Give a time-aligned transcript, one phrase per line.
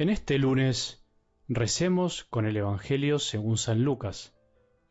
[0.00, 1.04] En este lunes
[1.46, 4.34] recemos con el Evangelio según San Lucas,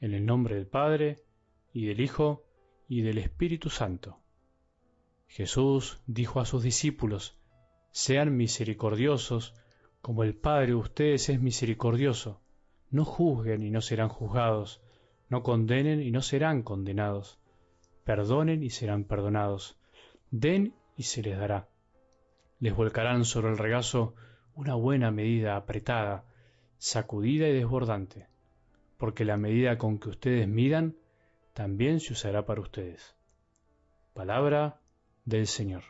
[0.02, 1.24] en el nombre del Padre,
[1.74, 2.46] y del Hijo,
[2.88, 4.20] y del Espíritu Santo.
[5.26, 7.40] Jesús dijo a sus discípulos,
[7.90, 9.56] Sean misericordiosos,
[10.04, 12.40] como el Padre de ustedes es misericordioso.
[12.92, 14.80] No juzguen y no serán juzgados,
[15.28, 17.40] no condenen y no serán condenados.
[18.04, 19.76] Perdonen y serán perdonados.
[20.30, 21.68] Den y se les dará.
[22.60, 24.14] Les volcarán sobre el regazo
[24.60, 26.26] una buena medida apretada,
[26.78, 28.28] sacudida y desbordante,
[28.98, 30.98] porque la medida con que ustedes midan
[31.54, 33.16] también se usará para ustedes.
[34.14, 34.82] Palabra
[35.24, 35.84] del Señor.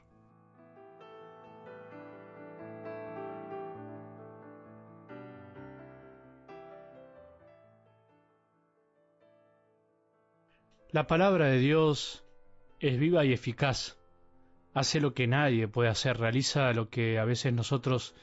[10.91, 12.23] La palabra de Dios
[12.79, 13.97] es viva y eficaz.
[14.75, 18.13] Hace lo que nadie puede hacer, realiza lo que a veces nosotros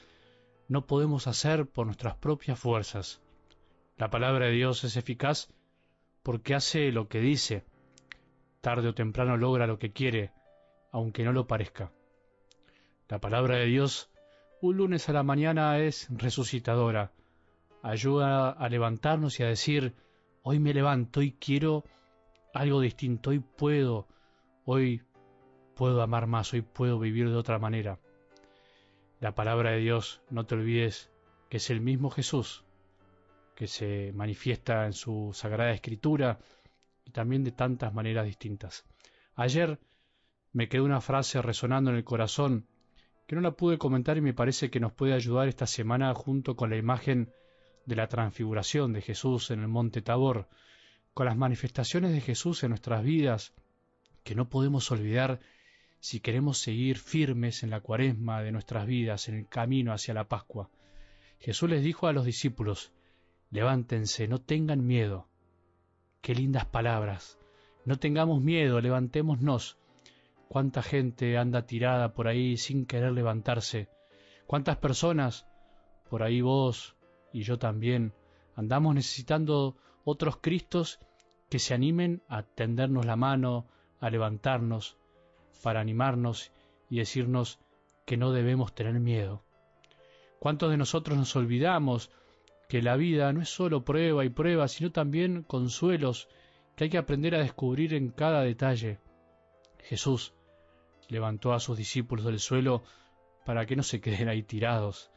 [0.67, 3.21] no podemos hacer por nuestras propias fuerzas.
[3.97, 5.49] La palabra de Dios es eficaz
[6.23, 7.65] porque hace lo que dice.
[8.61, 10.31] Tarde o temprano logra lo que quiere,
[10.91, 11.91] aunque no lo parezca.
[13.07, 14.09] La palabra de Dios
[14.59, 17.11] un lunes a la mañana es resucitadora.
[17.83, 19.93] Ayuda a levantarnos y a decir,
[20.41, 21.83] hoy me levanto, y quiero
[22.53, 24.07] algo distinto, hoy puedo,
[24.65, 25.03] hoy
[25.75, 27.99] puedo amar más, hoy puedo vivir de otra manera.
[29.19, 31.09] La palabra de Dios, no te olvides
[31.49, 32.63] que es el mismo Jesús
[33.55, 36.37] que se manifiesta en su sagrada escritura
[37.03, 38.85] y también de tantas maneras distintas.
[39.33, 39.79] Ayer
[40.53, 42.67] me quedó una frase resonando en el corazón
[43.25, 46.55] que no la pude comentar y me parece que nos puede ayudar esta semana junto
[46.55, 47.33] con la imagen
[47.87, 50.47] de la transfiguración de Jesús en el monte Tabor,
[51.15, 53.55] con las manifestaciones de Jesús en nuestras vidas,
[54.23, 55.39] que no podemos olvidar
[56.07, 60.29] si queremos seguir firmes en la cuaresma de nuestras vidas, en el camino hacia la
[60.29, 60.69] Pascua.
[61.37, 62.93] Jesús les dijo a los discípulos,
[63.51, 65.27] levántense, no tengan miedo.
[66.21, 67.37] Qué lindas palabras.
[67.83, 69.77] No tengamos miedo, levantémonos.
[70.47, 73.89] Cuánta gente anda tirada por ahí sin querer levantarse.
[74.45, 75.45] Cuántas personas,
[76.09, 76.95] por ahí vos
[77.33, 78.13] y yo también,
[78.55, 79.75] andamos necesitando
[80.05, 81.01] otros Cristos
[81.49, 83.67] que se animen a tendernos la mano,
[83.99, 84.97] a levantarnos,
[85.57, 86.51] para animarnos
[86.89, 87.59] y decirnos
[88.05, 89.43] que no debemos tener miedo.
[90.39, 92.11] ¿Cuántos de nosotros nos olvidamos
[92.69, 96.29] que la vida no es solo prueba y prueba, sino también consuelos
[96.75, 98.99] que hay que aprender a descubrir en cada detalle?
[99.79, 100.33] Jesús
[101.09, 102.83] levantó a sus discípulos del suelo
[103.45, 105.11] para que no se queden ahí tirados,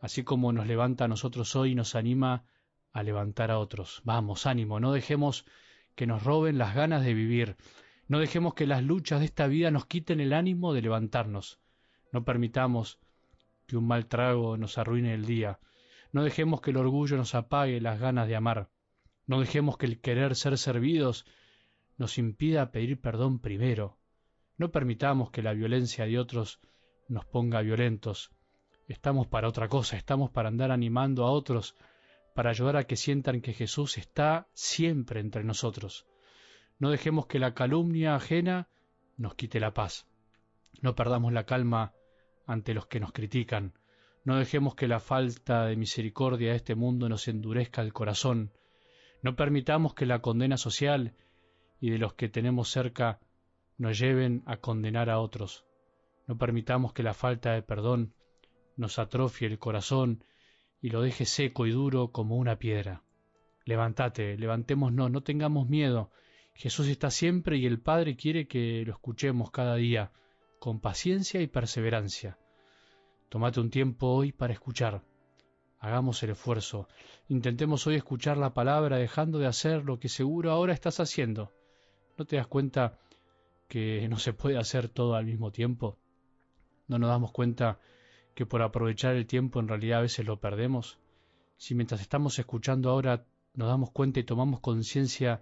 [0.00, 2.44] así como nos levanta a nosotros hoy y nos anima
[2.92, 4.02] a levantar a otros.
[4.04, 5.46] Vamos, ánimo, no dejemos
[5.94, 7.56] que nos roben las ganas de vivir,
[8.10, 11.60] no dejemos que las luchas de esta vida nos quiten el ánimo de levantarnos.
[12.10, 12.98] No permitamos
[13.68, 15.60] que un mal trago nos arruine el día.
[16.10, 18.68] No dejemos que el orgullo nos apague las ganas de amar.
[19.28, 21.24] No dejemos que el querer ser servidos
[21.98, 23.96] nos impida pedir perdón primero.
[24.56, 26.58] No permitamos que la violencia de otros
[27.06, 28.32] nos ponga violentos.
[28.88, 31.76] Estamos para otra cosa, estamos para andar animando a otros,
[32.34, 36.08] para ayudar a que sientan que Jesús está siempre entre nosotros.
[36.80, 38.68] No dejemos que la calumnia ajena
[39.18, 40.08] nos quite la paz.
[40.80, 41.92] No perdamos la calma
[42.46, 43.74] ante los que nos critican.
[44.24, 48.52] No dejemos que la falta de misericordia de este mundo nos endurezca el corazón.
[49.22, 51.14] No permitamos que la condena social
[51.80, 53.20] y de los que tenemos cerca
[53.76, 55.66] nos lleven a condenar a otros.
[56.26, 58.14] No permitamos que la falta de perdón
[58.78, 60.24] nos atrofie el corazón
[60.80, 63.02] y lo deje seco y duro como una piedra.
[63.66, 66.10] Levántate, levantémonos, no tengamos miedo,
[66.54, 70.12] Jesús está siempre y el Padre quiere que lo escuchemos cada día,
[70.58, 72.38] con paciencia y perseverancia.
[73.30, 75.02] Tómate un tiempo hoy para escuchar.
[75.78, 76.88] Hagamos el esfuerzo.
[77.28, 81.50] Intentemos hoy escuchar la palabra dejando de hacer lo que seguro ahora estás haciendo.
[82.18, 82.98] ¿No te das cuenta
[83.68, 85.96] que no se puede hacer todo al mismo tiempo?
[86.86, 87.78] ¿No nos damos cuenta
[88.34, 90.98] que por aprovechar el tiempo en realidad a veces lo perdemos?
[91.56, 95.40] Si mientras estamos escuchando ahora nos damos cuenta y tomamos conciencia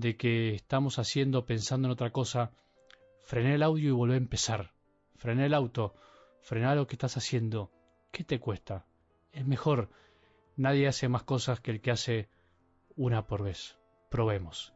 [0.00, 2.52] de que estamos haciendo pensando en otra cosa,
[3.22, 4.72] frené el audio y volvé a empezar.
[5.16, 5.94] Frené el auto,
[6.40, 7.70] frená lo que estás haciendo.
[8.10, 8.86] ¿Qué te cuesta?
[9.32, 9.90] Es mejor.
[10.56, 12.28] Nadie hace más cosas que el que hace
[12.96, 13.78] una por vez.
[14.10, 14.72] Probemos.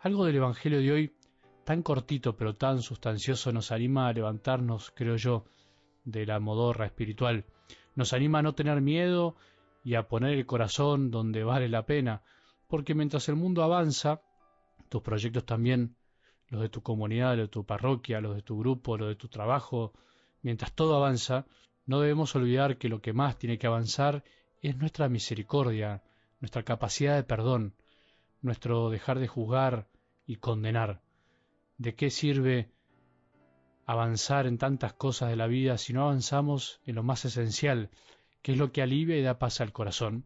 [0.00, 1.16] Algo del Evangelio de hoy,
[1.64, 5.44] tan cortito pero tan sustancioso, nos anima a levantarnos, creo yo,
[6.04, 7.44] de la modorra espiritual.
[7.94, 9.36] Nos anima a no tener miedo
[9.84, 12.22] y a poner el corazón donde vale la pena,
[12.66, 14.22] porque mientras el mundo avanza,
[14.88, 15.96] tus proyectos también,
[16.48, 19.28] los de tu comunidad, los de tu parroquia, los de tu grupo, los de tu
[19.28, 19.92] trabajo,
[20.42, 21.46] mientras todo avanza,
[21.86, 24.24] No debemos olvidar que lo que más tiene que avanzar
[24.60, 26.02] es nuestra misericordia,
[26.40, 27.74] nuestra capacidad de perdón,
[28.42, 29.88] nuestro dejar de juzgar
[30.26, 31.00] y condenar.
[31.78, 32.70] ¿De qué sirve
[33.84, 37.90] avanzar en tantas cosas de la vida si no avanzamos en lo más esencial,
[38.42, 40.24] que es lo que alivia y da paz al corazón?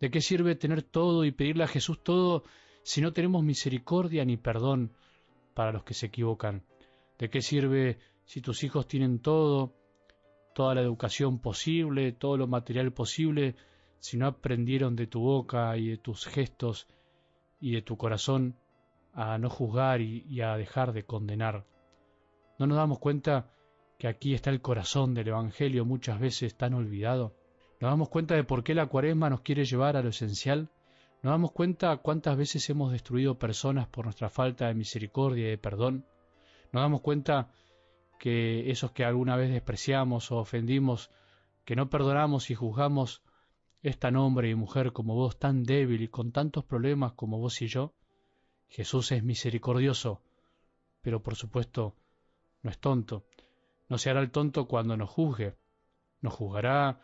[0.00, 2.44] ¿De qué sirve tener todo y pedirle a Jesús todo
[2.88, 4.94] si no tenemos misericordia ni perdón
[5.52, 6.62] para los que se equivocan?
[7.18, 9.74] ¿De qué sirve si tus hijos tienen todo,
[10.54, 13.56] toda la educación posible, todo lo material posible,
[13.98, 16.88] si no aprendieron de tu boca y de tus gestos
[17.60, 18.56] y de tu corazón
[19.12, 21.66] a no juzgar y, a dejar de condenar?
[22.58, 23.50] ¿No nos damos cuenta
[23.98, 27.36] que aquí está el corazón del Evangelio muchas veces tan olvidado?
[27.80, 30.70] ¿Nos damos cuenta de por qué la cuaresma nos quiere llevar a lo esencial?
[31.20, 35.58] ¿Nos damos cuenta cuántas veces hemos destruido personas por nuestra falta de misericordia y de
[35.58, 36.06] perdón?
[36.70, 37.50] ¿Nos damos cuenta
[38.20, 41.10] que esos que alguna vez despreciamos o ofendimos,
[41.64, 43.22] que no perdonamos y juzgamos,
[43.82, 47.60] es tan hombre y mujer como vos, tan débil y con tantos problemas como vos
[47.62, 47.94] y yo?
[48.68, 50.22] Jesús es misericordioso,
[51.00, 51.96] pero por supuesto
[52.62, 53.26] no es tonto.
[53.88, 55.56] No se hará el tonto cuando nos juzgue.
[56.20, 57.00] Nos juzgará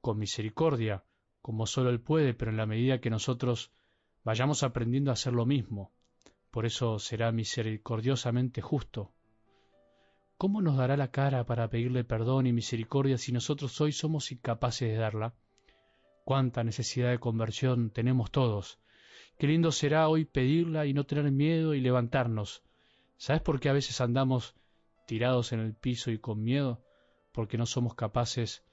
[0.00, 1.04] con misericordia,
[1.42, 3.72] como solo Él puede, pero en la medida que nosotros
[4.24, 5.92] vayamos aprendiendo a hacer lo mismo.
[6.50, 9.12] Por eso será misericordiosamente justo.
[10.36, 14.88] ¿Cómo nos dará la cara para pedirle perdón y misericordia si nosotros hoy somos incapaces
[14.88, 15.34] de darla?
[16.24, 18.80] Cuánta necesidad de conversión tenemos todos.
[19.38, 22.62] Qué lindo será hoy pedirla y no tener miedo y levantarnos.
[23.16, 24.54] ¿Sabes por qué a veces andamos
[25.06, 26.82] tirados en el piso y con miedo?
[27.32, 28.64] Porque no somos capaces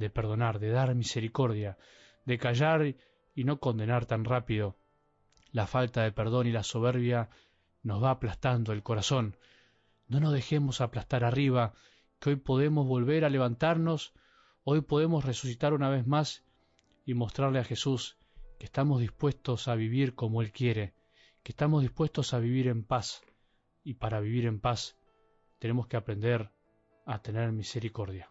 [0.00, 1.78] de perdonar, de dar misericordia,
[2.24, 2.96] de callar
[3.34, 4.76] y no condenar tan rápido.
[5.52, 7.30] La falta de perdón y la soberbia
[7.82, 9.36] nos va aplastando el corazón.
[10.08, 11.74] No nos dejemos aplastar arriba,
[12.18, 14.12] que hoy podemos volver a levantarnos,
[14.64, 16.44] hoy podemos resucitar una vez más
[17.06, 18.16] y mostrarle a Jesús
[18.58, 20.94] que estamos dispuestos a vivir como Él quiere,
[21.42, 23.22] que estamos dispuestos a vivir en paz,
[23.84, 24.98] y para vivir en paz
[25.58, 26.50] tenemos que aprender
[27.06, 28.30] a tener misericordia